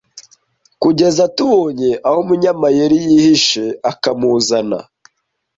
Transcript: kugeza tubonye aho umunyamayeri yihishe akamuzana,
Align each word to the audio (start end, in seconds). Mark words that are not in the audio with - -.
kugeza 0.81 1.23
tubonye 1.35 1.89
aho 2.07 2.17
umunyamayeri 2.23 2.97
yihishe 3.07 3.63
akamuzana, 3.91 4.79